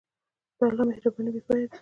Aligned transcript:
د 0.57 0.59
الله 0.67 0.83
مهرباني 0.89 1.29
بېپایه 1.35 1.67
ده. 1.69 1.77